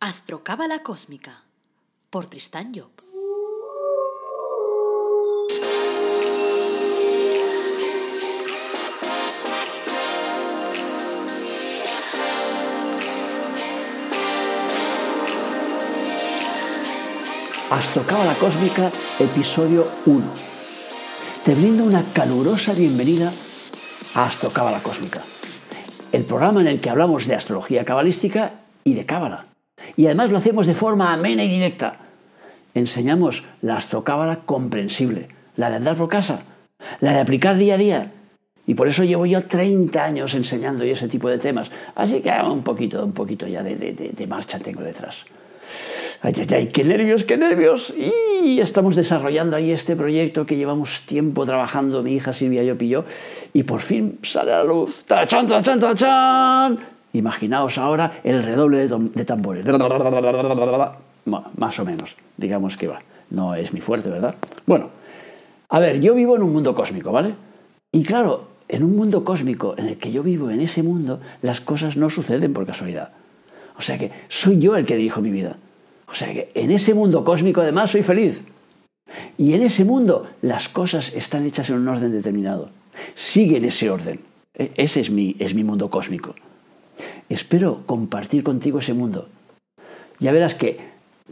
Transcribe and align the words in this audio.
Astrocábala 0.00 0.84
Cósmica 0.84 1.42
por 2.08 2.26
Tristán 2.26 2.72
Job. 2.72 2.92
Astrocábala 17.72 18.34
Cósmica, 18.34 18.92
episodio 19.18 19.84
1. 20.06 20.24
Te 21.42 21.56
brindo 21.56 21.82
una 21.82 22.04
calurosa 22.12 22.72
bienvenida 22.72 23.32
a 24.14 24.26
Astrocábala 24.26 24.80
Cósmica, 24.80 25.24
el 26.12 26.22
programa 26.22 26.60
en 26.60 26.68
el 26.68 26.80
que 26.80 26.88
hablamos 26.88 27.26
de 27.26 27.34
astrología 27.34 27.84
cabalística 27.84 28.60
y 28.84 28.94
de 28.94 29.04
cábala 29.04 29.47
y 29.98 30.06
además 30.06 30.30
lo 30.30 30.38
hacemos 30.38 30.68
de 30.68 30.74
forma 30.74 31.12
amena 31.12 31.42
y 31.42 31.48
directa. 31.48 31.96
Enseñamos 32.72 33.42
la 33.62 33.76
astrocábala 33.76 34.42
comprensible, 34.46 35.26
la 35.56 35.70
de 35.70 35.76
andar 35.76 35.96
por 35.96 36.08
casa, 36.08 36.42
la 37.00 37.14
de 37.14 37.18
aplicar 37.18 37.56
día 37.56 37.74
a 37.74 37.78
día. 37.78 38.12
Y 38.64 38.74
por 38.74 38.86
eso 38.86 39.02
llevo 39.02 39.26
yo 39.26 39.44
30 39.44 40.04
años 40.04 40.36
enseñando 40.36 40.84
ese 40.84 41.08
tipo 41.08 41.28
de 41.28 41.38
temas. 41.38 41.72
Así 41.96 42.20
que 42.20 42.30
un 42.30 42.62
poquito, 42.62 43.04
un 43.04 43.10
poquito 43.10 43.48
ya 43.48 43.64
de, 43.64 43.74
de 43.74 44.26
marcha 44.28 44.60
tengo 44.60 44.82
detrás. 44.82 45.26
Ay, 46.22 46.32
ay, 46.36 46.46
ay, 46.54 46.66
qué 46.68 46.84
nervios, 46.84 47.24
qué 47.24 47.36
nervios. 47.36 47.92
Y 47.96 48.60
estamos 48.60 48.94
desarrollando 48.94 49.56
ahí 49.56 49.72
este 49.72 49.96
proyecto 49.96 50.46
que 50.46 50.56
llevamos 50.56 51.02
tiempo 51.06 51.44
trabajando 51.44 52.04
mi 52.04 52.14
hija 52.14 52.32
Silvia 52.32 52.62
y 52.62 52.66
yo 52.66 52.76
y 52.78 52.96
Y 53.52 53.62
por 53.64 53.80
fin 53.80 54.20
sale 54.22 54.52
a 54.52 54.58
la 54.58 54.64
luz. 54.64 55.02
¡Tachan, 55.06 55.48
tachan, 55.48 55.80
tachan! 55.80 56.97
Imaginaos 57.12 57.78
ahora 57.78 58.20
el 58.22 58.42
redoble 58.42 58.86
de, 58.86 59.24
tambores. 59.24 59.64
más 61.24 61.78
o 61.78 61.84
menos, 61.84 62.16
digamos 62.36 62.76
que 62.76 62.88
va. 62.88 63.00
No 63.30 63.54
es 63.54 63.72
mi 63.72 63.80
fuerte, 63.80 64.08
¿verdad? 64.08 64.34
Bueno, 64.66 64.90
a 65.68 65.80
ver, 65.80 66.00
yo 66.00 66.14
vivo 66.14 66.36
en 66.36 66.42
un 66.42 66.52
mundo 66.52 66.74
cósmico, 66.74 67.12
¿vale? 67.12 67.34
Y 67.92 68.02
claro, 68.02 68.48
en 68.68 68.84
un 68.84 68.96
mundo 68.96 69.24
cósmico 69.24 69.74
en 69.78 69.86
el 69.86 69.98
que 69.98 70.12
yo 70.12 70.22
vivo, 70.22 70.50
en 70.50 70.60
ese 70.60 70.82
mundo, 70.82 71.20
las 71.42 71.60
cosas 71.60 71.96
no 71.96 72.10
suceden 72.10 72.52
por 72.52 72.66
casualidad. 72.66 73.10
O 73.76 73.82
sea 73.82 73.96
que 73.96 74.10
soy 74.28 74.58
yo 74.58 74.76
el 74.76 74.84
que 74.84 74.96
dirijo 74.96 75.20
mi 75.20 75.30
vida. 75.30 75.56
O 76.06 76.14
sea 76.14 76.32
que 76.32 76.50
en 76.54 76.70
ese 76.70 76.94
mundo 76.94 77.24
cósmico 77.24 77.60
además 77.60 77.90
soy 77.90 78.02
feliz. 78.02 78.44
Y 79.38 79.54
en 79.54 79.62
ese 79.62 79.84
mundo 79.84 80.26
las 80.42 80.68
cosas 80.68 81.14
están 81.14 81.46
hechas 81.46 81.70
en 81.70 81.76
un 81.76 81.88
orden 81.88 82.12
determinado. 82.12 82.70
Siguen 83.14 83.64
ese 83.64 83.90
orden. 83.90 84.20
E, 84.54 84.72
ese 84.76 85.00
es 85.00 85.10
mi, 85.10 85.36
es 85.38 85.54
mi 85.54 85.64
mundo 85.64 85.88
cósmico. 85.88 86.34
Espero 87.28 87.82
compartir 87.86 88.42
contigo 88.42 88.78
ese 88.78 88.94
mundo. 88.94 89.28
Ya 90.18 90.32
verás 90.32 90.54
que 90.54 90.80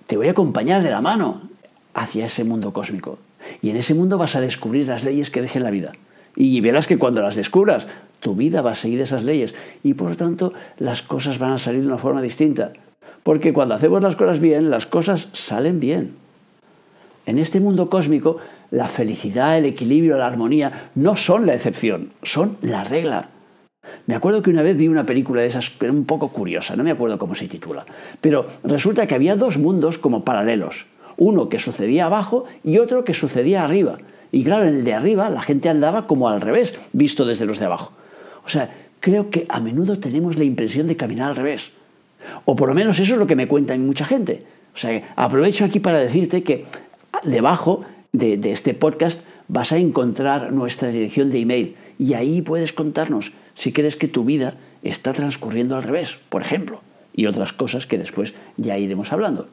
te 0.06 0.16
voy 0.16 0.28
a 0.28 0.32
acompañar 0.32 0.82
de 0.82 0.90
la 0.90 1.00
mano 1.00 1.42
hacia 1.94 2.26
ese 2.26 2.44
mundo 2.44 2.72
cósmico. 2.72 3.18
Y 3.62 3.70
en 3.70 3.76
ese 3.76 3.94
mundo 3.94 4.18
vas 4.18 4.36
a 4.36 4.40
descubrir 4.40 4.88
las 4.88 5.04
leyes 5.04 5.30
que 5.30 5.40
rigen 5.40 5.62
la 5.62 5.70
vida. 5.70 5.92
Y 6.36 6.60
verás 6.60 6.86
que 6.86 6.98
cuando 6.98 7.22
las 7.22 7.36
descubras, 7.36 7.88
tu 8.20 8.34
vida 8.34 8.60
va 8.60 8.72
a 8.72 8.74
seguir 8.74 9.00
esas 9.00 9.24
leyes. 9.24 9.54
Y 9.82 9.94
por 9.94 10.10
lo 10.10 10.16
tanto, 10.16 10.52
las 10.78 11.02
cosas 11.02 11.38
van 11.38 11.52
a 11.52 11.58
salir 11.58 11.80
de 11.80 11.86
una 11.86 11.98
forma 11.98 12.20
distinta. 12.20 12.72
Porque 13.22 13.52
cuando 13.52 13.74
hacemos 13.74 14.02
las 14.02 14.16
cosas 14.16 14.38
bien, 14.38 14.70
las 14.70 14.86
cosas 14.86 15.28
salen 15.32 15.80
bien. 15.80 16.14
En 17.24 17.38
este 17.38 17.58
mundo 17.58 17.88
cósmico, 17.88 18.36
la 18.70 18.88
felicidad, 18.88 19.58
el 19.58 19.64
equilibrio, 19.64 20.16
la 20.18 20.26
armonía 20.26 20.90
no 20.94 21.16
son 21.16 21.46
la 21.46 21.54
excepción, 21.54 22.12
son 22.22 22.58
la 22.60 22.84
regla. 22.84 23.30
Me 24.06 24.14
acuerdo 24.14 24.42
que 24.42 24.50
una 24.50 24.62
vez 24.62 24.76
vi 24.76 24.88
una 24.88 25.06
película 25.06 25.42
de 25.42 25.48
esas 25.48 25.70
un 25.82 26.04
poco 26.04 26.28
curiosa, 26.28 26.76
no 26.76 26.84
me 26.84 26.90
acuerdo 26.90 27.18
cómo 27.18 27.34
se 27.34 27.48
titula, 27.48 27.84
pero 28.20 28.46
resulta 28.64 29.06
que 29.06 29.14
había 29.14 29.36
dos 29.36 29.58
mundos 29.58 29.98
como 29.98 30.24
paralelos, 30.24 30.86
uno 31.16 31.48
que 31.48 31.58
sucedía 31.58 32.06
abajo 32.06 32.44
y 32.64 32.78
otro 32.78 33.04
que 33.04 33.14
sucedía 33.14 33.64
arriba. 33.64 33.98
Y 34.32 34.44
claro, 34.44 34.68
en 34.68 34.76
el 34.76 34.84
de 34.84 34.94
arriba 34.94 35.30
la 35.30 35.40
gente 35.40 35.68
andaba 35.68 36.06
como 36.06 36.28
al 36.28 36.40
revés, 36.40 36.78
visto 36.92 37.24
desde 37.24 37.46
los 37.46 37.58
de 37.58 37.66
abajo. 37.66 37.92
O 38.44 38.48
sea, 38.48 38.70
creo 39.00 39.30
que 39.30 39.46
a 39.48 39.60
menudo 39.60 39.98
tenemos 39.98 40.36
la 40.36 40.44
impresión 40.44 40.86
de 40.86 40.96
caminar 40.96 41.30
al 41.30 41.36
revés. 41.36 41.72
O 42.44 42.56
por 42.56 42.68
lo 42.68 42.74
menos 42.74 42.98
eso 42.98 43.14
es 43.14 43.18
lo 43.18 43.26
que 43.26 43.36
me 43.36 43.48
cuenta 43.48 43.76
mucha 43.78 44.04
gente. 44.04 44.42
O 44.74 44.78
sea, 44.78 45.02
aprovecho 45.16 45.64
aquí 45.64 45.80
para 45.80 45.98
decirte 45.98 46.42
que 46.42 46.66
debajo 47.24 47.80
de, 48.12 48.36
de 48.36 48.52
este 48.52 48.74
podcast 48.74 49.24
vas 49.48 49.72
a 49.72 49.78
encontrar 49.78 50.52
nuestra 50.52 50.88
dirección 50.88 51.30
de 51.30 51.40
email 51.40 51.76
y 51.98 52.14
ahí 52.14 52.42
puedes 52.42 52.72
contarnos 52.72 53.32
si 53.56 53.72
crees 53.72 53.96
que 53.96 54.06
tu 54.06 54.24
vida 54.24 54.54
está 54.82 55.12
transcurriendo 55.12 55.74
al 55.74 55.82
revés, 55.82 56.18
por 56.28 56.42
ejemplo, 56.42 56.82
y 57.14 57.26
otras 57.26 57.52
cosas 57.52 57.86
que 57.86 57.98
después 57.98 58.34
ya 58.56 58.78
iremos 58.78 59.12
hablando. 59.12 59.48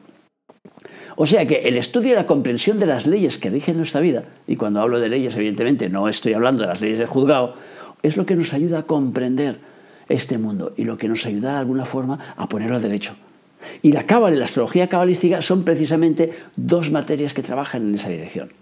O 1.16 1.26
sea 1.26 1.46
que 1.46 1.62
el 1.62 1.76
estudio 1.76 2.12
y 2.12 2.14
la 2.14 2.26
comprensión 2.26 2.78
de 2.78 2.86
las 2.86 3.06
leyes 3.06 3.38
que 3.38 3.50
rigen 3.50 3.78
nuestra 3.78 4.00
vida, 4.00 4.24
y 4.46 4.56
cuando 4.56 4.80
hablo 4.80 5.00
de 5.00 5.08
leyes 5.08 5.34
evidentemente 5.36 5.88
no 5.88 6.08
estoy 6.08 6.34
hablando 6.34 6.62
de 6.62 6.68
las 6.68 6.80
leyes 6.80 6.98
del 6.98 7.08
juzgado, 7.08 7.54
es 8.02 8.16
lo 8.16 8.26
que 8.26 8.36
nos 8.36 8.52
ayuda 8.52 8.80
a 8.80 8.82
comprender 8.82 9.58
este 10.08 10.36
mundo 10.36 10.74
y 10.76 10.84
lo 10.84 10.98
que 10.98 11.08
nos 11.08 11.24
ayuda 11.24 11.52
de 11.52 11.58
alguna 11.58 11.86
forma 11.86 12.34
a 12.36 12.46
ponerlo 12.48 12.76
a 12.76 12.80
derecho. 12.80 13.14
Y 13.80 13.92
la 13.92 14.04
cábala 14.04 14.36
y 14.36 14.38
la 14.38 14.44
astrología 14.44 14.90
cabalística 14.90 15.40
son 15.40 15.64
precisamente 15.64 16.32
dos 16.56 16.90
materias 16.90 17.32
que 17.32 17.42
trabajan 17.42 17.88
en 17.88 17.94
esa 17.94 18.10
dirección. 18.10 18.52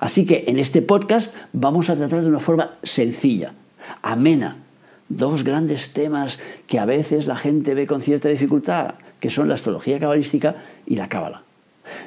Así 0.00 0.26
que 0.26 0.44
en 0.48 0.58
este 0.58 0.82
podcast 0.82 1.36
vamos 1.52 1.90
a 1.90 1.96
tratar 1.96 2.22
de 2.22 2.28
una 2.28 2.40
forma 2.40 2.72
sencilla, 2.82 3.52
amena, 4.02 4.63
dos 5.08 5.44
grandes 5.44 5.92
temas 5.92 6.38
que 6.66 6.78
a 6.78 6.84
veces 6.84 7.26
la 7.26 7.36
gente 7.36 7.74
ve 7.74 7.86
con 7.86 8.00
cierta 8.00 8.28
dificultad, 8.28 8.94
que 9.20 9.30
son 9.30 9.48
la 9.48 9.54
astrología 9.54 9.98
cabalística 9.98 10.56
y 10.86 10.96
la 10.96 11.08
cábala. 11.08 11.42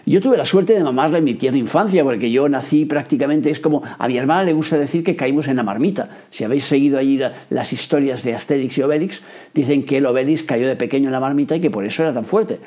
Yo 0.05 0.21
tuve 0.21 0.37
la 0.37 0.45
suerte 0.45 0.73
de 0.73 0.83
mamarla 0.83 1.19
en 1.19 1.23
mi 1.23 1.35
tierna 1.35 1.59
infancia, 1.59 2.03
porque 2.03 2.31
yo 2.31 2.49
nací 2.49 2.85
prácticamente, 2.85 3.51
es 3.51 3.59
como 3.59 3.83
a 3.97 4.07
mi 4.07 4.17
hermana 4.17 4.43
le 4.43 4.53
gusta 4.53 4.77
decir 4.77 5.03
que 5.03 5.15
caímos 5.15 5.47
en 5.47 5.57
la 5.57 5.63
marmita. 5.63 6.09
Si 6.31 6.43
habéis 6.43 6.65
seguido 6.65 6.97
allí 6.97 7.19
las 7.49 7.73
historias 7.73 8.23
de 8.23 8.33
Asterix 8.33 8.77
y 8.77 8.81
Obelix, 8.81 9.21
dicen 9.53 9.85
que 9.85 9.97
el 9.97 10.05
Obelix 10.05 10.43
cayó 10.43 10.67
de 10.67 10.75
pequeño 10.75 11.07
en 11.07 11.11
la 11.11 11.19
marmita 11.19 11.55
y 11.55 11.59
que 11.59 11.69
por 11.69 11.85
eso 11.85 12.03
era 12.03 12.13
tan 12.13 12.25
fuerte. 12.25 12.59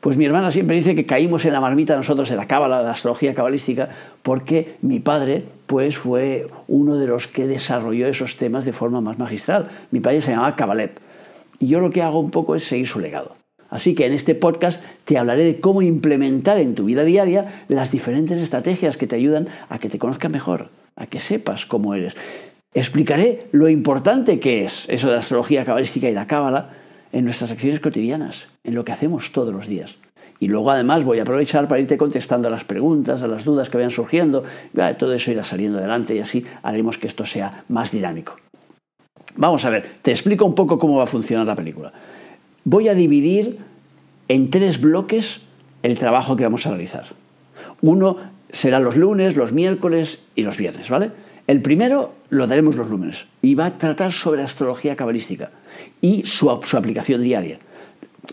Pues 0.00 0.16
mi 0.16 0.26
hermana 0.26 0.50
siempre 0.50 0.76
dice 0.76 0.94
que 0.94 1.06
caímos 1.06 1.44
en 1.44 1.52
la 1.52 1.60
marmita 1.60 1.96
nosotros 1.96 2.28
de 2.28 2.36
la 2.36 2.46
cábala, 2.46 2.82
la 2.82 2.92
astrología 2.92 3.34
cabalística, 3.34 3.88
porque 4.22 4.76
mi 4.80 5.00
padre 5.00 5.44
pues 5.66 5.98
fue 5.98 6.46
uno 6.68 6.96
de 6.96 7.08
los 7.08 7.26
que 7.26 7.46
desarrolló 7.46 8.06
esos 8.06 8.36
temas 8.36 8.64
de 8.64 8.72
forma 8.72 9.00
más 9.00 9.18
magistral. 9.18 9.68
Mi 9.90 10.00
padre 10.00 10.22
se 10.22 10.30
llamaba 10.30 10.54
Cabalep. 10.54 10.98
Y 11.58 11.66
yo 11.66 11.80
lo 11.80 11.90
que 11.90 12.02
hago 12.02 12.20
un 12.20 12.30
poco 12.30 12.54
es 12.54 12.64
seguir 12.64 12.86
su 12.86 13.00
legado. 13.00 13.34
Así 13.70 13.94
que 13.94 14.06
en 14.06 14.12
este 14.12 14.34
podcast 14.34 14.84
te 15.04 15.18
hablaré 15.18 15.44
de 15.44 15.60
cómo 15.60 15.82
implementar 15.82 16.58
en 16.58 16.74
tu 16.74 16.84
vida 16.84 17.04
diaria 17.04 17.64
las 17.68 17.90
diferentes 17.90 18.40
estrategias 18.40 18.96
que 18.96 19.06
te 19.06 19.16
ayudan 19.16 19.48
a 19.68 19.78
que 19.78 19.90
te 19.90 19.98
conozcas 19.98 20.30
mejor, 20.30 20.70
a 20.96 21.06
que 21.06 21.18
sepas 21.18 21.66
cómo 21.66 21.94
eres. 21.94 22.16
Explicaré 22.72 23.48
lo 23.52 23.68
importante 23.68 24.38
que 24.38 24.64
es 24.64 24.88
eso 24.88 25.08
de 25.08 25.14
la 25.14 25.20
astrología 25.20 25.64
cabalística 25.64 26.08
y 26.08 26.14
la 26.14 26.26
cábala 26.26 26.70
en 27.12 27.24
nuestras 27.24 27.52
acciones 27.52 27.80
cotidianas, 27.80 28.48
en 28.64 28.74
lo 28.74 28.84
que 28.84 28.92
hacemos 28.92 29.32
todos 29.32 29.52
los 29.52 29.66
días. 29.66 29.98
Y 30.40 30.46
luego 30.46 30.70
además 30.70 31.04
voy 31.04 31.18
a 31.18 31.22
aprovechar 31.22 31.66
para 31.66 31.80
irte 31.80 31.98
contestando 31.98 32.48
a 32.48 32.50
las 32.50 32.64
preguntas, 32.64 33.22
a 33.22 33.26
las 33.26 33.44
dudas 33.44 33.70
que 33.70 33.76
vayan 33.76 33.90
surgiendo. 33.90 34.44
Todo 34.98 35.12
eso 35.12 35.32
irá 35.32 35.42
saliendo 35.42 35.78
adelante 35.78 36.14
y 36.14 36.20
así 36.20 36.44
haremos 36.62 36.96
que 36.96 37.08
esto 37.08 37.24
sea 37.24 37.64
más 37.68 37.90
dinámico. 37.90 38.36
Vamos 39.36 39.64
a 39.64 39.70
ver, 39.70 39.86
te 40.02 40.10
explico 40.10 40.44
un 40.44 40.54
poco 40.54 40.78
cómo 40.78 40.96
va 40.96 41.04
a 41.04 41.06
funcionar 41.06 41.46
la 41.46 41.56
película. 41.56 41.92
Voy 42.64 42.88
a 42.88 42.94
dividir 42.94 43.58
en 44.28 44.50
tres 44.50 44.80
bloques 44.80 45.40
el 45.82 45.98
trabajo 45.98 46.36
que 46.36 46.44
vamos 46.44 46.66
a 46.66 46.70
realizar. 46.70 47.06
Uno 47.80 48.16
será 48.50 48.78
los 48.78 48.96
lunes, 48.96 49.36
los 49.36 49.52
miércoles 49.52 50.20
y 50.34 50.42
los 50.42 50.56
viernes, 50.56 50.88
¿vale? 50.88 51.10
El 51.48 51.62
primero 51.62 52.12
lo 52.28 52.46
daremos 52.46 52.76
los 52.76 52.90
lunes 52.90 53.26
y 53.40 53.54
va 53.54 53.64
a 53.64 53.78
tratar 53.78 54.12
sobre 54.12 54.42
astrología 54.42 54.96
cabalística 54.96 55.50
y 56.02 56.26
su, 56.26 56.50
aplicación 56.50 57.22
diaria. 57.22 57.58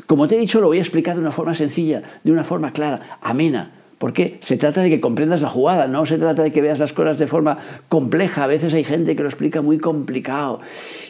Como 0.05 0.27
te 0.27 0.35
he 0.35 0.39
dicho, 0.39 0.59
lo 0.59 0.67
voy 0.67 0.79
a 0.79 0.81
explicar 0.81 1.15
de 1.15 1.21
una 1.21 1.31
forma 1.31 1.53
sencilla, 1.53 2.03
de 2.25 2.31
una 2.33 2.43
forma 2.43 2.73
clara, 2.73 3.17
amena, 3.21 3.71
porque 3.99 4.37
se 4.41 4.57
trata 4.57 4.81
de 4.81 4.89
que 4.89 4.99
comprendas 4.99 5.41
la 5.41 5.47
jugada, 5.47 5.87
no 5.87 6.05
se 6.05 6.17
trata 6.17 6.43
de 6.43 6.51
que 6.51 6.61
veas 6.61 6.77
las 6.77 6.91
cosas 6.91 7.17
de 7.17 7.27
forma 7.27 7.57
compleja. 7.87 8.43
A 8.43 8.47
veces 8.47 8.73
hay 8.73 8.83
gente 8.83 9.15
que 9.15 9.23
lo 9.23 9.29
explica 9.29 9.61
muy 9.61 9.77
complicado 9.77 10.59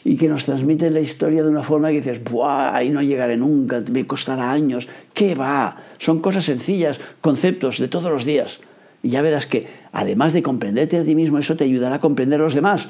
y 0.04 0.16
que 0.16 0.28
nos 0.28 0.46
transmite 0.46 0.92
la 0.92 1.00
historia 1.00 1.42
de 1.42 1.50
una 1.50 1.64
forma 1.64 1.88
que 1.88 2.02
dices, 2.02 2.24
¡buah! 2.24 2.76
Ahí 2.76 2.92
no 2.92 3.02
llegaré 3.02 3.36
nunca, 3.36 3.82
me 3.92 4.06
costará 4.06 4.52
años. 4.52 4.88
¿Qué 5.12 5.34
va? 5.34 5.78
Son 5.98 6.20
cosas 6.20 6.46
sencillas, 6.46 7.02
conceptos 7.22 7.80
de 7.80 7.88
todos 7.88 8.12
los 8.12 8.26
días. 8.26 8.60
Y 9.02 9.10
ya 9.10 9.24
verás 9.24 9.48
que, 9.48 9.68
además 9.96 10.34
de 10.34 10.44
comprenderte 10.44 10.98
a 10.98 11.04
ti 11.04 11.16
mismo, 11.16 11.40
eso 11.40 11.56
te 11.56 11.64
ayudará 11.64 11.96
a 11.96 12.00
comprender 12.00 12.40
a 12.42 12.44
los 12.44 12.54
demás. 12.54 12.90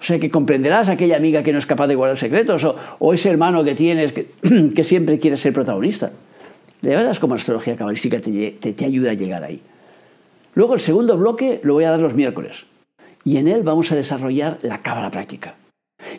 O 0.00 0.02
sea, 0.02 0.18
que 0.18 0.30
comprenderás 0.30 0.88
a 0.88 0.92
aquella 0.92 1.16
amiga 1.16 1.42
que 1.42 1.52
no 1.52 1.58
es 1.58 1.66
capaz 1.66 1.86
de 1.88 1.94
guardar 1.94 2.16
secretos 2.16 2.66
o, 2.98 3.12
ese 3.12 3.30
hermano 3.30 3.62
que 3.64 3.74
tienes 3.74 4.12
que, 4.74 4.84
siempre 4.84 5.18
quiere 5.18 5.36
ser 5.36 5.52
protagonista. 5.52 6.10
De 6.80 6.88
verás 6.90 7.18
cómo 7.18 7.34
astrología 7.34 7.76
cabalística 7.76 8.20
te, 8.20 8.52
te, 8.52 8.84
ayuda 8.84 9.10
a 9.10 9.14
llegar 9.14 9.44
ahí. 9.44 9.60
Luego 10.54 10.74
el 10.74 10.80
segundo 10.80 11.16
bloque 11.18 11.60
lo 11.62 11.74
voy 11.74 11.84
a 11.84 11.90
dar 11.90 12.00
los 12.00 12.14
miércoles 12.14 12.66
y 13.24 13.36
en 13.36 13.48
él 13.48 13.62
vamos 13.62 13.92
a 13.92 13.96
desarrollar 13.96 14.58
la 14.62 14.80
cábala 14.80 15.10
práctica. 15.10 15.54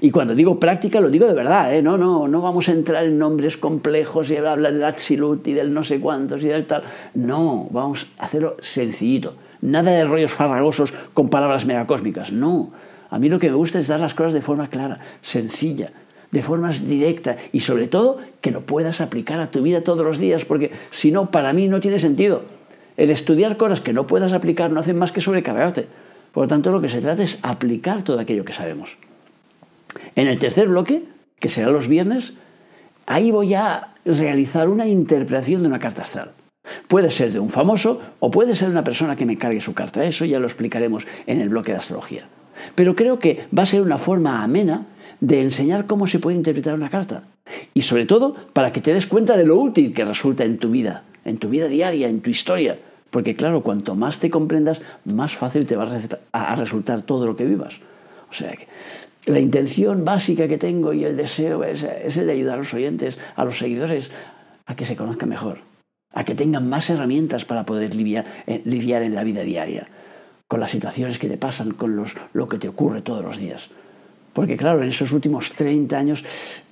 Y 0.01 0.11
cuando 0.11 0.35
digo 0.35 0.59
práctica, 0.59 0.99
lo 0.99 1.09
digo 1.09 1.27
de 1.27 1.33
verdad, 1.33 1.73
¿eh? 1.75 1.81
no, 1.81 1.97
no, 1.97 2.27
no 2.27 2.41
vamos 2.41 2.69
a 2.69 2.71
entrar 2.71 3.05
en 3.05 3.17
nombres 3.17 3.57
complejos 3.57 4.29
y 4.29 4.37
hablar 4.37 4.61
del 4.61 4.83
axilut 4.83 5.47
y 5.47 5.53
del 5.53 5.73
no 5.73 5.83
sé 5.83 5.99
cuántos 5.99 6.43
y 6.43 6.47
del 6.47 6.65
tal. 6.65 6.83
No, 7.13 7.67
vamos 7.71 8.07
a 8.17 8.25
hacerlo 8.25 8.57
sencillito. 8.59 9.35
Nada 9.61 9.91
de 9.91 10.05
rollos 10.05 10.31
farragosos 10.31 10.93
con 11.13 11.29
palabras 11.29 11.65
megacósmicas. 11.65 12.31
No. 12.31 12.71
A 13.09 13.19
mí 13.19 13.29
lo 13.29 13.39
que 13.39 13.49
me 13.49 13.55
gusta 13.55 13.79
es 13.79 13.87
dar 13.87 13.99
las 13.99 14.13
cosas 14.13 14.33
de 14.33 14.41
forma 14.41 14.69
clara, 14.69 14.99
sencilla, 15.21 15.91
de 16.31 16.41
forma 16.43 16.71
directa 16.71 17.37
y 17.51 17.61
sobre 17.61 17.87
todo 17.87 18.19
que 18.41 18.51
lo 18.51 18.61
puedas 18.61 19.01
aplicar 19.01 19.39
a 19.39 19.51
tu 19.51 19.61
vida 19.63 19.81
todos 19.81 20.05
los 20.05 20.19
días, 20.19 20.45
porque 20.45 20.71
si 20.91 21.11
no, 21.11 21.31
para 21.31 21.53
mí 21.53 21.67
no 21.67 21.79
tiene 21.79 21.99
sentido. 21.99 22.43
El 22.97 23.09
estudiar 23.09 23.57
cosas 23.57 23.81
que 23.81 23.93
no 23.93 24.07
puedas 24.07 24.33
aplicar 24.33 24.71
no 24.71 24.81
hace 24.81 24.93
más 24.93 25.11
que 25.11 25.21
sobrecargarte. 25.21 25.87
Por 26.33 26.43
lo 26.43 26.47
tanto, 26.47 26.71
lo 26.71 26.81
que 26.81 26.89
se 26.89 27.01
trata 27.01 27.23
es 27.23 27.39
aplicar 27.41 28.03
todo 28.03 28.19
aquello 28.19 28.45
que 28.45 28.53
sabemos. 28.53 28.97
En 30.15 30.27
el 30.27 30.39
tercer 30.39 30.67
bloque, 30.67 31.03
que 31.39 31.49
será 31.49 31.71
los 31.71 31.87
viernes, 31.87 32.33
ahí 33.05 33.31
voy 33.31 33.53
a 33.53 33.95
realizar 34.05 34.69
una 34.69 34.87
interpretación 34.87 35.61
de 35.61 35.67
una 35.67 35.79
carta 35.79 36.01
astral. 36.01 36.31
Puede 36.87 37.09
ser 37.09 37.31
de 37.31 37.39
un 37.39 37.49
famoso 37.49 38.01
o 38.19 38.29
puede 38.29 38.55
ser 38.55 38.67
de 38.67 38.73
una 38.73 38.83
persona 38.83 39.15
que 39.15 39.25
me 39.25 39.37
cargue 39.37 39.61
su 39.61 39.73
carta. 39.73 40.03
Eso 40.03 40.25
ya 40.25 40.39
lo 40.39 40.45
explicaremos 40.45 41.07
en 41.25 41.41
el 41.41 41.49
bloque 41.49 41.71
de 41.71 41.79
astrología. 41.79 42.27
Pero 42.75 42.95
creo 42.95 43.19
que 43.19 43.47
va 43.57 43.63
a 43.63 43.65
ser 43.65 43.81
una 43.81 43.97
forma 43.97 44.43
amena 44.43 44.85
de 45.19 45.41
enseñar 45.41 45.85
cómo 45.85 46.07
se 46.07 46.19
puede 46.19 46.37
interpretar 46.37 46.75
una 46.75 46.89
carta. 46.89 47.23
Y 47.73 47.81
sobre 47.81 48.05
todo 48.05 48.35
para 48.53 48.71
que 48.71 48.81
te 48.81 48.93
des 48.93 49.07
cuenta 49.07 49.37
de 49.37 49.45
lo 49.45 49.59
útil 49.59 49.93
que 49.93 50.05
resulta 50.05 50.43
en 50.43 50.57
tu 50.57 50.69
vida, 50.69 51.03
en 51.25 51.37
tu 51.37 51.49
vida 51.49 51.67
diaria, 51.67 52.07
en 52.07 52.21
tu 52.21 52.29
historia. 52.29 52.77
Porque 53.09 53.35
claro, 53.35 53.63
cuanto 53.63 53.95
más 53.95 54.19
te 54.19 54.29
comprendas, 54.29 54.81
más 55.05 55.35
fácil 55.35 55.65
te 55.65 55.75
va 55.75 55.89
a 56.31 56.55
resultar 56.55 57.01
todo 57.01 57.25
lo 57.25 57.35
que 57.35 57.45
vivas. 57.45 57.79
O 58.29 58.33
sea 58.33 58.51
que 58.51 58.67
la 59.25 59.39
intención 59.39 60.05
básica 60.05 60.47
que 60.47 60.57
tengo 60.57 60.93
y 60.93 61.03
el 61.03 61.17
deseo 61.17 61.63
es, 61.63 61.83
el 61.83 62.27
de 62.27 62.31
ayudar 62.31 62.55
a 62.55 62.57
los 62.57 62.73
oyentes, 62.73 63.19
a 63.35 63.45
los 63.45 63.57
seguidores, 63.57 64.11
a 64.65 64.75
que 64.75 64.85
se 64.85 64.95
conozcan 64.95 65.29
mejor, 65.29 65.59
a 66.13 66.23
que 66.23 66.35
tengan 66.35 66.69
más 66.69 66.89
herramientas 66.89 67.45
para 67.45 67.65
poder 67.65 67.93
lidiar, 67.95 68.25
eh, 68.47 68.61
lidiar 68.65 69.03
en 69.03 69.15
la 69.15 69.23
vida 69.23 69.41
diaria, 69.41 69.87
con 70.47 70.59
las 70.59 70.71
situaciones 70.71 71.19
que 71.19 71.29
te 71.29 71.37
pasan, 71.37 71.71
con 71.71 71.95
los, 71.95 72.15
lo 72.33 72.47
que 72.47 72.57
te 72.57 72.69
ocurre 72.69 73.01
todos 73.01 73.23
los 73.23 73.37
días. 73.37 73.69
Porque 74.33 74.57
claro, 74.57 74.83
en 74.83 74.89
esos 74.89 75.11
últimos 75.11 75.53
30 75.53 75.97
años 75.97 76.23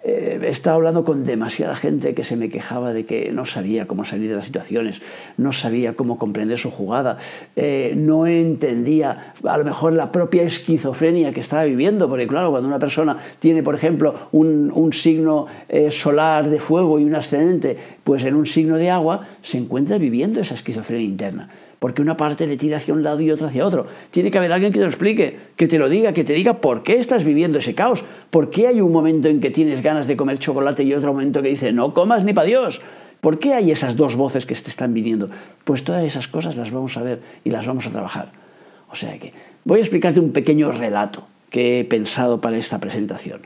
eh, 0.03 0.39
he 0.41 0.49
estado 0.49 0.77
hablando 0.77 1.03
con 1.03 1.25
demasiada 1.25 1.75
gente 1.75 2.13
que 2.13 2.23
se 2.23 2.37
me 2.37 2.49
quejaba 2.49 2.93
de 2.93 3.05
que 3.05 3.31
no 3.33 3.45
sabía 3.45 3.87
cómo 3.87 4.05
salir 4.05 4.29
de 4.29 4.35
las 4.35 4.45
situaciones, 4.45 5.01
no 5.37 5.51
sabía 5.51 5.95
cómo 5.95 6.17
comprender 6.17 6.57
su 6.57 6.71
jugada, 6.71 7.17
eh, 7.55 7.93
no 7.97 8.27
entendía 8.27 9.33
a 9.43 9.57
lo 9.57 9.65
mejor 9.65 9.93
la 9.93 10.11
propia 10.11 10.43
esquizofrenia 10.43 11.33
que 11.33 11.39
estaba 11.39 11.65
viviendo, 11.65 12.07
porque 12.07 12.27
claro, 12.27 12.51
cuando 12.51 12.69
una 12.69 12.79
persona 12.79 13.17
tiene, 13.39 13.63
por 13.63 13.75
ejemplo, 13.75 14.13
un, 14.31 14.93
signo 14.93 15.47
eh, 15.67 15.91
solar 15.91 16.49
de 16.49 16.59
fuego 16.59 16.99
y 16.99 17.03
un 17.03 17.15
ascendente, 17.15 17.77
pues 18.03 18.23
en 18.23 18.35
un 18.35 18.45
signo 18.45 18.77
de 18.77 18.89
agua, 18.89 19.27
se 19.41 19.57
encuentra 19.57 19.97
viviendo 19.97 20.39
esa 20.39 20.53
esquizofrenia 20.53 21.05
interna 21.05 21.49
porque 21.79 22.01
una 22.01 22.17
parte 22.17 22.47
le 22.47 22.57
tira 22.57 22.77
hacia 22.77 22.93
un 22.93 23.03
lado 23.03 23.21
y 23.21 23.31
otra 23.31 23.47
hacia 23.47 23.65
otro. 23.65 23.85
Tiene 24.11 24.31
que 24.31 24.37
haber 24.37 24.51
alguien 24.51 24.71
que 24.71 24.79
te 24.79 24.85
lo 24.85 24.89
explique, 24.89 25.37
que 25.55 25.67
te 25.67 25.77
lo 25.77 25.89
diga, 25.89 26.13
que 26.13 26.23
te 26.23 26.33
diga 26.33 26.59
por 26.61 26.83
qué 26.83 26.97
estás 26.97 27.23
viviendo 27.23 27.59
ese 27.59 27.75
caos, 27.75 28.03
por 28.29 28.49
qué 28.49 28.67
hay 28.67 28.81
un 28.81 28.91
momento 28.91 29.27
en 29.27 29.39
que 29.39 29.51
tienes 29.51 29.81
ganas 29.81 30.07
de 30.07 30.17
comer 30.17 30.39
chocolate 30.39 30.83
y 30.83 30.93
otro 30.93 31.13
momento 31.13 31.41
que 31.41 31.49
dice 31.49 31.71
no 31.71 31.93
comas 31.93 32.23
ni 32.23 32.33
para 32.33 32.47
Dios. 32.47 32.81
¿Por 33.21 33.39
qué 33.39 33.53
hay 33.53 33.71
esas 33.71 33.97
dos 33.97 34.15
voces 34.15 34.45
que 34.45 34.55
te 34.55 34.69
están 34.69 34.93
viniendo? 34.93 35.29
Pues 35.63 35.83
todas 35.83 36.03
esas 36.03 36.27
cosas 36.27 36.55
las 36.55 36.71
vamos 36.71 36.97
a 36.97 37.03
ver 37.03 37.21
y 37.43 37.49
las 37.49 37.65
vamos 37.65 37.87
a 37.87 37.91
trabajar. 37.91 38.31
O 38.89 38.95
sea 38.95 39.17
que 39.17 39.33
voy 39.63 39.79
a 39.79 39.81
explicarte 39.81 40.19
un 40.19 40.31
pequeño 40.31 40.71
relato 40.71 41.27
que 41.49 41.79
he 41.79 41.85
pensado 41.85 42.41
para 42.41 42.57
esta 42.57 42.79
presentación. 42.79 43.41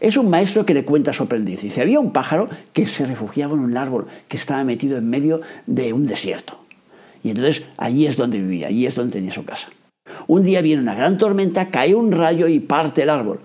Es 0.00 0.16
un 0.16 0.30
maestro 0.30 0.66
que 0.66 0.74
le 0.74 0.84
cuenta 0.84 1.10
a 1.10 1.14
su 1.14 1.24
aprendiz. 1.24 1.60
Dice, 1.60 1.82
había 1.82 2.00
un 2.00 2.12
pájaro 2.12 2.48
que 2.72 2.86
se 2.86 3.06
refugiaba 3.06 3.54
en 3.54 3.60
un 3.60 3.76
árbol 3.76 4.06
que 4.28 4.36
estaba 4.36 4.64
metido 4.64 4.98
en 4.98 5.08
medio 5.08 5.40
de 5.66 5.92
un 5.92 6.06
desierto. 6.06 6.63
Y 7.24 7.30
entonces 7.30 7.64
allí 7.76 8.06
es 8.06 8.16
donde 8.16 8.38
vivía, 8.38 8.68
allí 8.68 8.86
es 8.86 8.94
donde 8.94 9.14
tenía 9.14 9.32
su 9.32 9.44
casa. 9.44 9.70
Un 10.28 10.42
día 10.42 10.60
viene 10.60 10.82
una 10.82 10.94
gran 10.94 11.18
tormenta, 11.18 11.70
cae 11.70 11.94
un 11.94 12.12
rayo 12.12 12.46
y 12.46 12.60
parte 12.60 13.02
el 13.02 13.10
árbol. 13.10 13.40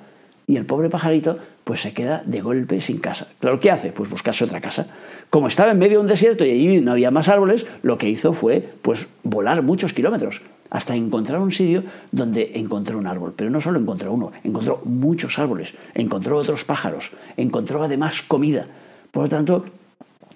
Y 0.45 0.57
el 0.57 0.65
pobre 0.65 0.89
pajarito 0.89 1.39
pues 1.63 1.81
se 1.81 1.93
queda 1.93 2.23
de 2.25 2.41
golpe 2.41 2.81
sin 2.81 2.99
casa. 2.99 3.27
Claro, 3.39 3.59
¿qué 3.59 3.69
hace? 3.69 3.91
Pues 3.91 4.09
buscarse 4.09 4.43
otra 4.43 4.59
casa. 4.59 4.87
Como 5.29 5.47
estaba 5.47 5.71
en 5.71 5.77
medio 5.77 5.99
de 5.99 6.01
un 6.01 6.07
desierto 6.07 6.43
y 6.43 6.49
allí 6.49 6.81
no 6.81 6.91
había 6.91 7.11
más 7.11 7.29
árboles, 7.29 7.67
lo 7.83 7.97
que 7.97 8.09
hizo 8.09 8.33
fue 8.33 8.67
pues 8.81 9.07
volar 9.23 9.61
muchos 9.61 9.93
kilómetros 9.93 10.41
hasta 10.71 10.95
encontrar 10.95 11.39
un 11.39 11.51
sitio 11.51 11.83
donde 12.11 12.53
encontró 12.55 12.97
un 12.97 13.07
árbol. 13.07 13.33
Pero 13.35 13.49
no 13.49 13.61
solo 13.61 13.79
encontró 13.79 14.11
uno, 14.11 14.31
encontró 14.43 14.81
muchos 14.83 15.37
árboles, 15.39 15.75
encontró 15.93 16.37
otros 16.37 16.65
pájaros, 16.65 17.11
encontró 17.37 17.83
además 17.83 18.23
comida. 18.23 18.65
Por 19.11 19.23
lo 19.23 19.29
tanto, 19.29 19.65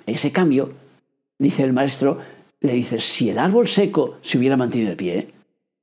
ese 0.05 0.31
cambio, 0.31 0.71
dice 1.39 1.63
el 1.63 1.73
maestro, 1.73 2.19
le 2.63 2.73
dice, 2.73 2.99
si 2.99 3.29
el 3.29 3.37
árbol 3.37 3.67
seco 3.67 4.17
se 4.21 4.37
hubiera 4.37 4.57
mantenido 4.57 4.89
de 4.89 4.95
pie, 4.95 5.27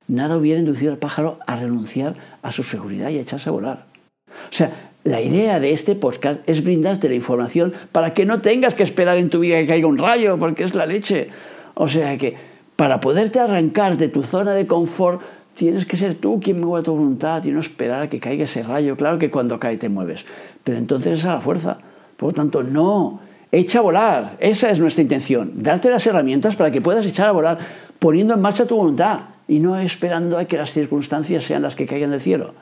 nada 0.07 0.35
hubiera 0.35 0.59
inducido 0.59 0.91
al 0.91 0.97
pájaro 0.97 1.39
a 1.47 1.55
renunciar 1.55 2.15
a 2.41 2.51
su 2.51 2.63
seguridad 2.63 3.09
y 3.09 3.17
a 3.19 3.21
echarse 3.21 3.49
a 3.49 3.53
volar. 3.53 3.85
O 4.27 4.53
sea, 4.53 4.91
la 5.03 5.21
idea 5.21 5.59
de 5.59 5.71
este 5.71 5.95
podcast 5.95 6.41
es 6.49 6.63
brindarte 6.63 7.07
la 7.07 7.15
información 7.15 7.73
para 7.91 8.13
que 8.13 8.25
no 8.25 8.41
tengas 8.41 8.73
que 8.73 8.83
esperar 8.83 9.17
en 9.17 9.29
tu 9.29 9.39
vida 9.39 9.59
que 9.59 9.67
caiga 9.67 9.87
un 9.87 9.99
rayo, 9.99 10.37
porque 10.39 10.63
es 10.63 10.73
la 10.73 10.87
leche. 10.87 11.29
O 11.75 11.87
sea 11.87 12.17
que 12.17 12.35
para 12.75 12.99
poderte 12.99 13.39
arrancar 13.39 13.97
de 13.97 14.09
tu 14.09 14.23
zona 14.23 14.55
de 14.55 14.65
confort, 14.65 15.21
tienes 15.53 15.85
que 15.85 15.97
ser 15.97 16.15
tú 16.15 16.39
quien 16.39 16.59
mueva 16.59 16.81
tu 16.81 16.93
voluntad 16.93 17.43
y 17.45 17.51
no 17.51 17.59
esperar 17.59 18.03
a 18.03 18.09
que 18.09 18.19
caiga 18.19 18.45
ese 18.45 18.63
rayo. 18.63 18.97
Claro 18.97 19.19
que 19.19 19.29
cuando 19.29 19.59
cae 19.59 19.77
te 19.77 19.87
mueves, 19.87 20.25
pero 20.63 20.79
entonces 20.79 21.19
es 21.19 21.25
a 21.25 21.35
la 21.35 21.41
fuerza. 21.41 21.77
Por 22.17 22.29
lo 22.29 22.33
tanto, 22.33 22.63
no 22.63 23.19
Echa 23.51 23.79
a 23.79 23.81
volar, 23.81 24.37
esa 24.39 24.69
es 24.71 24.79
nuestra 24.79 25.01
intención, 25.01 25.51
darte 25.55 25.89
las 25.89 26.07
herramientas 26.07 26.55
para 26.55 26.71
que 26.71 26.79
puedas 26.79 27.05
echar 27.05 27.27
a 27.27 27.33
volar, 27.33 27.59
poniendo 27.99 28.33
en 28.33 28.39
marcha 28.39 28.65
tu 28.65 28.77
voluntad 28.77 29.19
y 29.45 29.59
no 29.59 29.77
esperando 29.77 30.37
a 30.37 30.45
que 30.45 30.55
las 30.55 30.71
circunstancias 30.71 31.43
sean 31.43 31.61
las 31.61 31.75
que 31.75 31.85
caigan 31.85 32.11
del 32.11 32.21
cielo. 32.21 32.53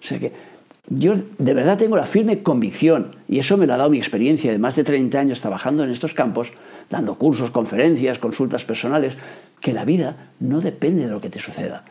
O 0.00 0.06
sea 0.06 0.20
que 0.20 0.32
yo 0.88 1.14
de 1.16 1.54
verdad 1.54 1.76
tengo 1.76 1.96
la 1.96 2.06
firme 2.06 2.44
convicción, 2.44 3.16
y 3.28 3.40
eso 3.40 3.56
me 3.56 3.66
lo 3.66 3.74
ha 3.74 3.76
dado 3.76 3.90
mi 3.90 3.98
experiencia 3.98 4.52
de 4.52 4.58
más 4.58 4.76
de 4.76 4.84
30 4.84 5.18
años 5.18 5.40
trabajando 5.40 5.82
en 5.82 5.90
estos 5.90 6.14
campos, 6.14 6.52
dando 6.90 7.16
cursos, 7.16 7.50
conferencias, 7.50 8.20
consultas 8.20 8.64
personales, 8.64 9.18
que 9.60 9.72
la 9.72 9.84
vida 9.84 10.30
no 10.38 10.60
depende 10.60 11.06
de 11.06 11.10
lo 11.10 11.20
que 11.20 11.28
te 11.28 11.40
suceda 11.40 11.82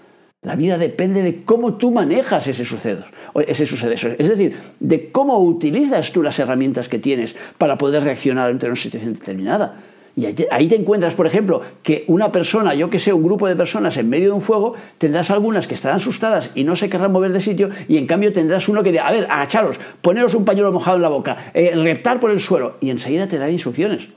la 0.45 0.55
vida 0.55 0.77
depende 0.77 1.23
de 1.23 1.43
cómo 1.43 1.73
tú 1.73 1.91
manejas 1.91 2.47
ese 2.47 2.65
suceso, 2.65 3.03
ese 3.47 3.65
suceso, 3.65 4.09
es 4.17 4.29
decir, 4.29 4.55
de 4.79 5.09
cómo 5.11 5.39
utilizas 5.39 6.11
tú 6.11 6.21
las 6.21 6.37
herramientas 6.37 6.87
que 6.87 6.99
tienes 6.99 7.35
para 7.57 7.77
poder 7.77 8.03
reaccionar 8.03 8.51
ante 8.51 8.67
una 8.67 8.75
situación 8.75 9.13
determinada. 9.13 9.81
Y 10.15 10.25
ahí 10.25 10.67
te, 10.67 10.75
encuentras, 10.75 11.13
por 11.15 11.27
ejemplo, 11.27 11.61
que 11.83 12.05
una 12.07 12.31
persona, 12.31 12.73
yo 12.73 12.89
que 12.89 12.99
sé, 12.99 13.11
un 13.11 13.23
grupo 13.23 13.49
de 13.49 13.55
personas 13.55 13.97
en 13.97 14.07
medio 14.07 14.27
de 14.27 14.31
un 14.31 14.39
fuego, 14.39 14.75
tendrás 14.97 15.29
algunas 15.29 15.67
que 15.67 15.73
estarán 15.73 15.97
asustadas 15.97 16.51
y 16.55 16.63
no 16.63 16.77
se 16.77 16.89
querrán 16.89 17.11
mover 17.11 17.33
de 17.33 17.41
sitio, 17.41 17.69
y 17.89 17.97
en 17.97 18.07
cambio 18.07 18.31
tendrás 18.31 18.69
uno 18.69 18.81
que 18.81 18.91
dice, 18.91 19.01
a 19.01 19.11
ver, 19.11 19.25
agacharos, 19.29 19.77
poneros 20.01 20.35
un 20.35 20.45
pañuelo 20.45 20.71
mojado 20.71 20.95
en 20.95 21.01
la 21.01 21.09
boca, 21.09 21.51
eh, 21.53 21.73
reptar 21.75 22.21
por 22.21 22.31
el 22.31 22.39
suelo, 22.39 22.77
y 22.79 22.91
enseguida 22.91 23.27
te 23.27 23.39
da 23.39 23.49
instrucciones. 23.49 24.09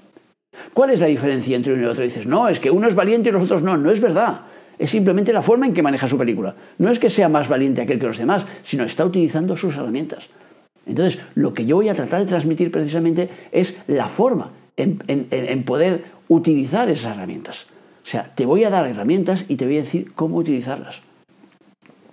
¿Cuál 0.73 0.91
es 0.91 1.01
la 1.01 1.07
diferencia 1.07 1.57
entre 1.57 1.73
uno 1.73 1.83
y 1.83 1.87
otro? 1.87 2.05
dices, 2.05 2.27
no, 2.27 2.49
es 2.49 2.61
que 2.61 2.71
uno 2.71 2.87
es 2.87 2.95
valiente 2.95 3.31
y 3.31 3.33
los 3.33 3.45
otros 3.45 3.63
no, 3.63 3.77
no 3.77 3.91
es 3.91 4.01
verdad 4.01 4.43
es 4.79 4.91
simplemente 4.91 5.33
la 5.33 5.43
forma 5.43 5.67
en 5.67 5.75
que 5.75 5.83
maneja 5.83 6.07
su 6.07 6.17
película. 6.17 6.55
No 6.79 6.91
es 6.91 6.99
que 6.99 7.11
sea 7.11 7.29
más 7.29 7.49
valiente 7.49 7.83
aquel 7.83 7.99
que 7.99 8.07
los 8.07 8.19
demás, 8.19 8.47
sino 8.63 8.85
está 8.85 9.05
utilizando 9.05 9.57
sus 9.57 9.77
herramientas. 9.77 10.29
Entonces, 10.87 11.21
lo 11.35 11.53
que 11.53 11.67
yo 11.67 11.77
voy 11.77 11.89
a 11.89 11.95
tratar 11.95 12.21
de 12.21 12.27
transmitir 12.27 12.71
precisamente 12.71 13.29
es 13.53 13.79
la 13.87 14.09
forma 14.09 14.53
en, 14.77 15.65
poder 15.65 16.05
utilizar 16.29 16.89
esas 16.89 17.17
herramientas. 17.17 17.67
O 18.03 18.11
sea, 18.11 18.33
te 18.35 18.47
voy 18.47 18.65
a 18.65 18.71
dar 18.71 18.87
herramientas 18.87 19.45
y 19.49 19.57
te 19.57 19.67
voy 19.67 19.77
a 19.77 19.83
decir 19.83 20.13
cómo 20.15 20.37
utilizarlas. 20.37 21.03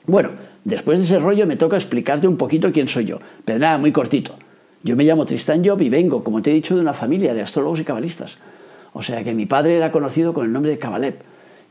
Bueno, 0.08 0.32
después 0.64 1.00
de 1.00 1.06
ese 1.06 1.20
rollo 1.20 1.48
me 1.48 1.56
toca 1.56 1.78
explicarte 1.78 2.28
un 2.28 2.38
poquito 2.38 2.72
quién 2.72 2.88
soy 2.88 3.06
yo, 3.06 3.20
pero 3.46 3.60
nada, 3.60 3.78
muy 3.78 3.92
cortito. 3.92 4.36
Yo 4.84 4.96
me 4.96 5.04
llamo 5.04 5.26
Tristan 5.26 5.66
Job 5.66 5.82
y 5.82 5.90
vengo, 5.90 6.24
como 6.24 6.42
te 6.42 6.52
he 6.52 6.54
dicho, 6.54 6.76
de 6.76 6.82
una 6.82 6.94
familia 6.94 7.34
de 7.34 7.42
astrólogos 7.42 7.80
y 7.80 7.86
cabalistas. 7.86 8.38
O 8.94 9.02
sea 9.02 9.24
que 9.24 9.34
mi 9.34 9.46
padre 9.46 9.78
era 9.78 9.92
conocido 9.92 10.34
con 10.34 10.46
el 10.46 10.52
nombre 10.52 10.72
de 10.72 10.78
Cabalep 10.78 11.22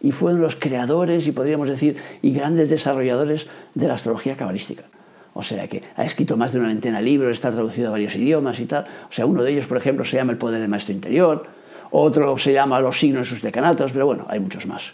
y 0.05 0.13
fueron 0.13 0.43
los 0.43 0.55
creadores 0.55 1.27
y 1.27 1.33
podríamos 1.33 1.67
decir 1.67 1.97
y 2.21 2.35
grandes 2.35 2.69
desarrolladores 2.69 3.47
de 3.75 3.89
la 3.89 3.95
astrología 3.95 4.37
cabalística. 4.37 4.85
O 5.33 5.43
sea 5.43 5.67
que 5.67 5.83
ha 5.97 6.05
escrito 6.05 6.37
más 6.37 6.53
de 6.53 6.59
una 6.59 6.69
veintena 6.69 6.99
de 6.99 7.05
libros, 7.05 7.33
está 7.33 7.51
traducido 7.51 7.89
a 7.89 7.93
varios 7.93 8.15
idiomas 8.15 8.61
y 8.61 8.67
tal. 8.67 8.85
O 9.09 9.13
sea, 9.13 9.25
uno 9.25 9.43
de 9.43 9.53
ellos, 9.53 9.67
por 9.67 9.79
ejemplo, 9.79 10.05
se 10.05 10.19
llama 10.19 10.33
El 10.33 10.39
poder 10.39 10.61
del 10.61 10.69
maestro 10.69 10.93
interior, 10.93 11.47
otro 11.91 12.37
se 12.37 12.53
llama 12.53 12.81
Los 12.81 13.01
signos 13.01 13.29
y 13.29 13.31
sus 13.31 13.41
decanatos, 13.41 13.93
pero 13.93 14.05
bueno, 14.05 14.27
hay 14.29 14.41
muchos 14.41 14.67
más. 14.67 14.93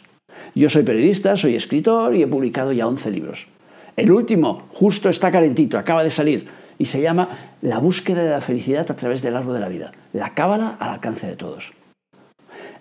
Yo 0.54 0.68
soy 0.68 0.84
periodista, 0.84 1.34
soy 1.34 1.56
escritor 1.56 2.14
y 2.14 2.22
he 2.22 2.28
publicado 2.28 2.70
ya 2.70 2.86
11 2.86 3.10
libros. 3.10 3.48
El 3.96 4.12
último, 4.12 4.68
justo 4.68 5.08
está 5.08 5.32
calentito, 5.32 5.76
acaba 5.76 6.04
de 6.04 6.10
salir 6.10 6.46
y 6.78 6.84
se 6.84 7.02
llama 7.02 7.56
La 7.62 7.78
búsqueda 7.78 8.22
de 8.22 8.30
la 8.30 8.40
felicidad 8.40 8.88
a 8.88 8.94
través 8.94 9.22
del 9.22 9.34
árbol 9.34 9.54
de 9.54 9.60
la 9.60 9.68
vida. 9.68 9.90
La 10.12 10.34
cábala 10.34 10.76
al 10.78 10.90
alcance 10.90 11.26
de 11.26 11.34
todos. 11.34 11.72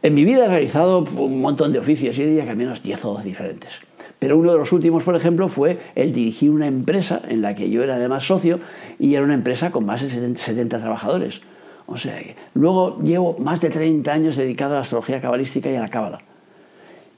En 0.01 0.13
mi 0.13 0.24
vida 0.24 0.46
he 0.46 0.48
realizado 0.48 1.06
un 1.18 1.41
montón 1.41 1.74
de 1.74 1.79
oficios, 1.79 2.15
yo 2.15 2.25
diría 2.25 2.46
que 2.46 2.51
al 2.51 2.58
menos 2.58 2.82
10 2.82 3.03
o 3.06 3.13
12 3.15 3.27
diferentes. 3.27 3.82
Pero 4.18 4.38
uno 4.38 4.51
de 4.53 4.58
los 4.58 4.72
últimos, 4.72 5.03
por 5.03 5.15
ejemplo, 5.15 5.48
fue 5.48 5.77
el 5.96 6.13
dirigir 6.13 6.51
una 6.51 6.68
empresa 6.68 7.22
en 7.27 7.41
la 7.41 7.53
que 7.56 7.70
yo 7.70 7.84
era 7.84 7.96
además 7.96 8.24
socio 8.24 8.60
y 8.98 9.13
era 9.15 9.24
una 9.24 9.34
empresa 9.34 9.72
con 9.72 9.86
más 9.86 10.01
de 10.01 10.10
70 10.10 10.79
trabajadores. 10.79 11.41
O 11.86 11.98
sea, 11.98 12.18
luego 12.53 13.00
llevo 13.01 13.38
más 13.39 13.62
de 13.62 13.70
30 13.70 14.12
años 14.12 14.36
dedicado 14.38 14.74
a 14.74 14.75
la 14.75 14.82
astrología 14.82 15.20
cabalística 15.20 15.70
y 15.72 15.75
a 15.75 15.82
la 15.82 15.88
cábala. 15.89 16.20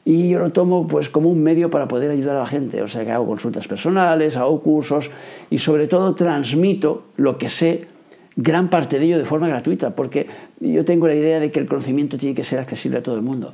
Y 0.03 0.29
yo 0.29 0.39
lo 0.39 0.51
tomo 0.51 0.88
pues 0.88 1.09
como 1.09 1.29
un 1.29 1.43
medio 1.43 1.69
para 1.69 1.88
poder 1.88 2.09
ayudar 2.09 2.35
a 2.38 2.39
la 2.39 2.45
gente. 2.47 2.81
O 2.81 2.88
sea, 2.88 3.01
hago 3.13 3.27
consultas 3.27 3.67
personales, 3.67 4.38
hago 4.38 4.61
cursos 4.61 5.11
y 5.50 5.59
sobre 5.59 5.88
todo 5.88 6.15
transmito 6.15 7.03
lo 7.17 7.38
que 7.38 7.50
sé, 7.50 7.88
gran 8.41 8.69
parte 8.69 9.00
de 9.00 9.05
ello 9.05 9.17
de 9.17 9.25
forma 9.25 9.48
gratuita, 9.48 9.95
porque 9.95 10.27
yo 10.60 10.83
tengo 10.86 11.07
la 11.07 11.15
idea 11.15 11.39
de 11.39 11.51
que 11.51 11.60
el 11.60 11.67
conocimiento 11.67 12.17
tiene 12.17 12.36
que 12.36 12.43
ser 12.43 12.60
accesible 12.60 13.00
a 13.00 13.03
todo 13.03 13.15
el 13.15 13.21
mundo. 13.21 13.53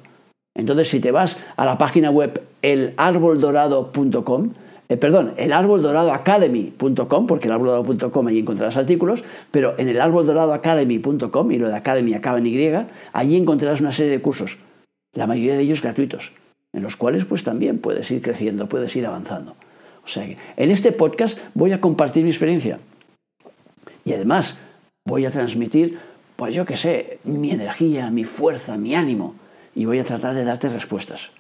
Entonces, 0.56 0.90
si 0.90 1.00
te 1.00 1.12
vas 1.12 1.40
a 1.56 1.66
la 1.66 1.78
página 1.78 2.10
web 2.10 2.42
elarboldorado.com, 2.62 4.50
eh, 4.90 4.98
perdón, 4.98 5.34
el 5.38 5.52
academy.com, 5.52 7.28
porque 7.28 7.48
el 7.48 7.54
arboldorado.com 7.54 8.28
ahí 8.28 8.40
encontrarás 8.40 8.78
artículos, 8.78 9.24
pero 9.52 9.76
en 9.78 9.90
el 9.90 10.00
arboldorado.academy.com, 10.00 11.52
y 11.52 11.58
lo 11.58 11.68
de 11.68 11.76
academy 11.76 12.14
acaba 12.14 12.38
en 12.38 12.48
Y, 12.48 12.72
allí 13.14 13.36
encontrarás 13.36 13.82
una 13.82 13.92
serie 13.92 14.14
de 14.14 14.22
cursos, 14.22 14.60
la 15.14 15.28
mayoría 15.28 15.56
de 15.56 15.62
ellos 15.64 15.82
gratuitos, 15.82 16.32
en 16.74 16.84
los 16.84 16.96
cuales 16.96 17.26
pues 17.26 17.44
también 17.44 17.80
puedes 17.80 18.10
ir 18.12 18.22
creciendo, 18.22 18.68
puedes 18.68 18.96
ir 18.96 19.06
avanzando. 19.06 19.56
O 20.06 20.08
sea 20.08 20.26
que 20.26 20.38
en 20.56 20.72
este 20.72 20.94
podcast 20.94 21.38
voy 21.54 21.74
a 21.74 21.82
compartir 21.82 22.24
mi 22.24 22.30
experiencia 22.30 22.80
y 24.06 24.14
además 24.14 24.58
voy 25.08 25.26
a 25.26 25.32
transmitir, 25.32 25.98
pues 26.36 26.54
yo 26.54 26.66
qué 26.66 26.76
sé, 26.76 27.20
mi 27.24 27.52
energía, 27.52 28.12
mi 28.12 28.26
fuerza, 28.26 28.78
mi 28.78 28.94
ánimo 28.94 29.36
y 29.74 29.86
voy 29.86 30.00
a 30.00 30.06
tratar 30.06 30.36
de 30.36 30.44
darte 30.44 30.70
respuestas 30.70 31.32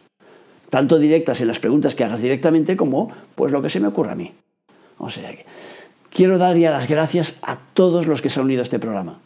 tanto 0.69 0.99
directas 0.99 1.41
en 1.41 1.47
las 1.47 1.59
preguntas 1.59 1.95
que 1.95 2.03
hagas 2.03 2.21
directamente 2.21 2.75
como 2.75 3.11
pues 3.35 3.51
lo 3.51 3.61
que 3.61 3.69
se 3.69 3.79
me 3.79 3.87
ocurra 3.87 4.13
a 4.13 4.15
mí. 4.15 4.33
O 4.97 5.09
sea 5.09 5.31
quiero 6.09 6.37
dar 6.37 6.57
ya 6.57 6.71
las 6.71 6.87
gracias 6.87 7.35
a 7.41 7.57
todos 7.73 8.07
los 8.07 8.21
que 8.21 8.29
se 8.29 8.39
han 8.39 8.45
unido 8.45 8.61
a 8.61 8.63
este 8.63 8.79
programa 8.79 9.19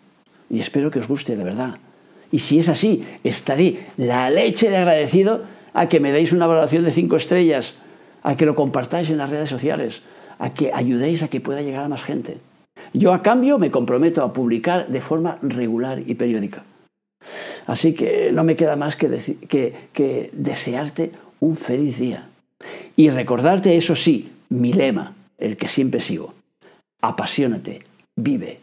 y 0.50 0.60
espero 0.60 0.92
que 0.92 1.00
os 1.00 1.08
guste 1.08 1.36
de 1.36 1.44
verdad. 1.44 1.78
Y 2.32 2.40
si 2.40 2.60
es 2.60 2.70
así, 2.70 3.06
estaré 3.24 3.88
la 3.98 4.30
leche 4.30 4.70
de 4.70 4.78
agradecido 4.78 5.44
a 5.74 5.88
que 5.88 6.00
me 6.00 6.12
deis 6.12 6.32
una 6.32 6.48
valoración 6.48 6.84
de 6.84 6.92
cinco 6.92 7.16
estrellas, 7.16 7.76
a 8.24 8.36
que 8.36 8.46
lo 8.46 8.56
compartáis 8.56 9.10
en 9.10 9.18
las 9.18 9.30
redes 9.30 9.50
sociales, 9.50 10.02
a 10.40 10.54
que 10.54 10.72
ayudéis 10.74 11.24
a 11.24 11.28
que 11.28 11.42
pueda 11.42 11.62
llegar 11.62 11.84
a 11.84 11.90
más 11.90 12.04
gente. 12.04 12.38
Yo 12.94 13.14
a 13.14 13.22
cambio 13.22 13.58
me 13.58 13.72
comprometo 13.72 14.24
a 14.24 14.34
publicar 14.34 14.88
de 14.88 15.02
forma 15.02 15.38
regular 15.42 16.02
y 16.06 16.16
periódica. 16.16 16.64
Así 17.68 17.94
que 17.94 18.32
no 18.32 18.44
me 18.44 18.56
queda 18.56 18.76
más 18.76 18.96
que, 18.96 19.38
que, 19.48 19.74
que 19.94 20.30
desearte 20.34 21.12
un 21.40 21.56
feliz 21.56 22.00
día. 22.00 22.28
Y 22.96 23.10
recordarte, 23.10 23.78
eso 23.78 23.96
sí, 23.96 24.32
mi 24.50 24.74
lema, 24.74 25.14
el 25.38 25.58
que 25.58 25.68
siempre 25.68 26.02
sigo. 26.02 26.34
Apasionate, 27.02 27.84
vive 28.16 28.60